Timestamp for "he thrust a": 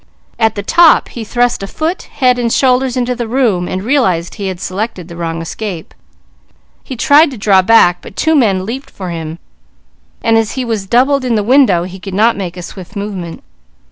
1.09-1.67